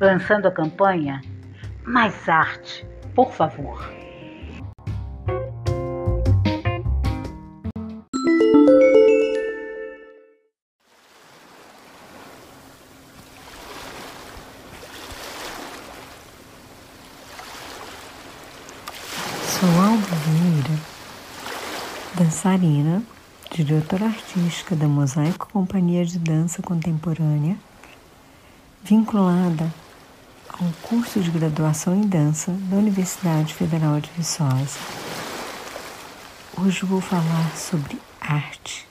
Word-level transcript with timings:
lançando 0.00 0.46
a 0.46 0.50
campanha 0.50 1.20
Mais 1.84 2.28
Arte, 2.28 2.86
por 3.14 3.32
favor. 3.32 3.78
Sou 19.46 19.68
Alba 19.80 19.96
Vieira, 20.26 20.80
dançarina, 22.16 23.02
diretora 23.50 24.06
artística 24.06 24.74
da 24.74 24.86
Mosaico 24.86 25.48
Companhia 25.52 26.04
de 26.04 26.18
Dança 26.18 26.60
Contemporânea, 26.60 27.56
vinculada 28.82 29.83
ao 30.60 30.72
curso 30.82 31.18
de 31.20 31.30
graduação 31.32 31.96
em 31.96 32.06
dança 32.06 32.52
da 32.52 32.76
Universidade 32.76 33.52
Federal 33.52 34.00
de 34.00 34.08
Viçosa. 34.16 34.78
Hoje 36.56 36.86
vou 36.86 37.00
falar 37.00 37.56
sobre 37.56 38.00
arte. 38.20 38.86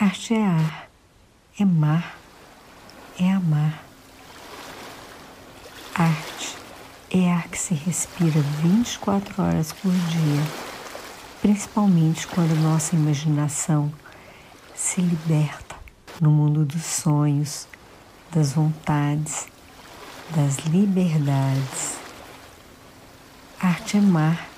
Arte 0.00 0.32
é 0.32 0.42
ar, 0.42 0.88
é 1.60 1.64
mar, 1.66 2.16
é 3.20 3.30
amar. 3.30 3.84
Arte 5.94 6.56
é 7.10 7.30
ar 7.30 7.46
que 7.48 7.58
se 7.58 7.74
respira 7.74 8.40
24 8.62 9.42
horas 9.42 9.72
por 9.74 9.92
dia, 9.92 10.42
principalmente 11.42 12.26
quando 12.28 12.58
nossa 12.62 12.96
imaginação 12.96 13.92
se 14.74 15.02
liberta 15.02 15.76
no 16.18 16.30
mundo 16.30 16.64
dos 16.64 16.82
sonhos, 16.82 17.68
das 18.32 18.52
vontades, 18.52 19.53
das 20.30 20.56
liberdades. 20.66 21.94
Arte 23.60 23.96
é 23.96 24.00
mar 24.00 24.48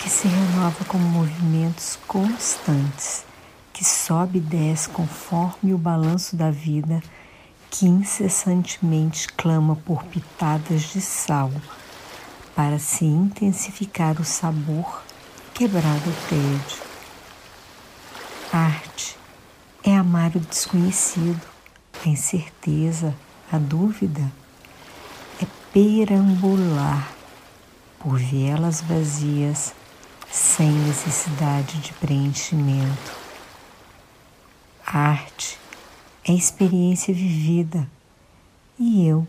que 0.00 0.08
se 0.08 0.26
renova 0.26 0.84
como 0.86 1.04
movimentos 1.04 1.98
constantes, 2.06 3.24
que 3.72 3.84
sobe 3.84 4.38
e 4.38 4.40
desce 4.40 4.88
conforme 4.88 5.74
o 5.74 5.78
balanço 5.78 6.36
da 6.36 6.50
vida 6.50 7.02
que 7.70 7.86
incessantemente 7.86 9.28
clama 9.28 9.76
por 9.76 10.02
pitadas 10.04 10.92
de 10.92 11.00
sal 11.00 11.52
para 12.54 12.78
se 12.78 13.04
intensificar 13.04 14.20
o 14.20 14.24
sabor 14.24 15.02
quebrado 15.54 16.10
o 16.10 16.28
tédio. 16.28 16.82
Arte 18.52 19.16
é 19.84 19.96
amar 19.96 20.34
o 20.34 20.40
desconhecido, 20.40 21.40
a 22.04 22.08
incerteza, 22.08 23.14
a 23.52 23.58
dúvida. 23.58 24.39
Perambular 25.72 27.12
por 28.00 28.18
vielas 28.18 28.80
vazias 28.80 29.72
sem 30.28 30.68
necessidade 30.70 31.78
de 31.78 31.92
preenchimento. 31.92 33.12
Arte 34.84 35.56
é 36.24 36.32
experiência 36.32 37.14
vivida. 37.14 37.88
E 38.78 39.06
eu, 39.06 39.24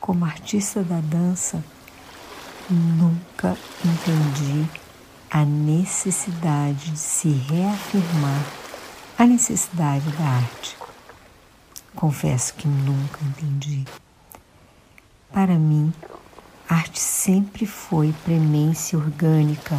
como 0.00 0.24
artista 0.24 0.82
da 0.82 1.00
dança, 1.00 1.62
nunca 2.68 3.56
entendi 3.84 4.68
a 5.30 5.44
necessidade 5.44 6.90
de 6.90 6.98
se 6.98 7.28
reafirmar 7.28 8.44
a 9.16 9.26
necessidade 9.26 10.10
da 10.10 10.24
arte. 10.24 10.76
Confesso 11.94 12.54
que 12.54 12.66
nunca 12.66 13.20
entendi. 13.22 13.84
Para 15.34 15.58
mim, 15.58 15.92
arte 16.66 16.98
sempre 16.98 17.66
foi 17.66 18.14
premência 18.24 18.98
orgânica 18.98 19.78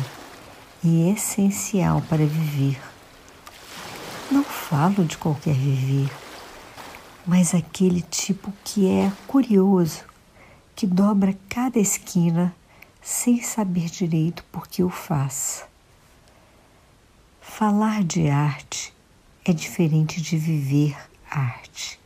e 0.84 1.10
essencial 1.10 2.04
para 2.08 2.28
viver. 2.28 2.80
Não 4.30 4.44
falo 4.44 5.04
de 5.04 5.18
qualquer 5.18 5.56
viver 5.56 6.12
mas 7.26 7.56
aquele 7.56 8.02
tipo 8.02 8.54
que 8.64 8.88
é 8.88 9.12
curioso, 9.28 10.04
que 10.76 10.86
dobra 10.86 11.36
cada 11.50 11.80
esquina 11.80 12.56
sem 13.02 13.42
saber 13.42 13.90
direito 13.90 14.44
por 14.52 14.68
que 14.68 14.84
o 14.84 14.90
faz. 14.90 15.66
Falar 17.42 18.04
de 18.04 18.30
arte 18.30 18.94
é 19.44 19.54
diferente 19.54 20.22
de 20.22 20.38
viver 20.38 20.96
arte, 21.30 22.00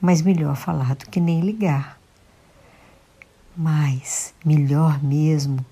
mas 0.00 0.22
melhor 0.22 0.56
falar 0.56 0.94
do 0.96 1.08
que 1.08 1.20
nem 1.20 1.40
ligar. 1.40 1.99
Mas 3.56 4.32
melhor 4.44 5.02
mesmo 5.02 5.64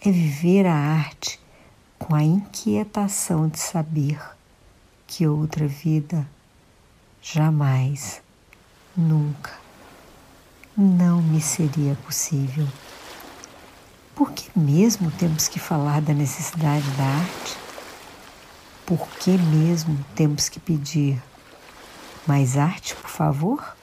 é 0.00 0.10
viver 0.10 0.66
a 0.66 0.74
arte 0.74 1.40
com 1.98 2.14
a 2.14 2.22
inquietação 2.22 3.48
de 3.48 3.58
saber 3.58 4.20
que 5.06 5.26
outra 5.26 5.66
vida 5.66 6.28
jamais, 7.20 8.22
nunca, 8.96 9.52
não 10.76 11.20
me 11.20 11.40
seria 11.40 11.94
possível. 11.96 12.66
Por 14.14 14.32
que 14.32 14.56
mesmo 14.58 15.10
temos 15.10 15.48
que 15.48 15.58
falar 15.58 16.00
da 16.00 16.14
necessidade 16.14 16.88
da 16.92 17.04
arte? 17.04 17.56
Por 18.86 19.08
que 19.18 19.36
mesmo 19.36 20.04
temos 20.14 20.48
que 20.48 20.58
pedir 20.58 21.22
mais 22.26 22.56
arte, 22.56 22.94
por 22.94 23.10
favor? 23.10 23.77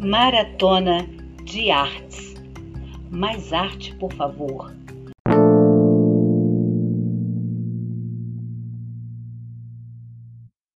Maratona 0.00 1.08
de 1.44 1.72
Artes. 1.72 2.34
Mais 3.10 3.52
arte, 3.52 3.92
por 3.96 4.12
favor. 4.12 4.72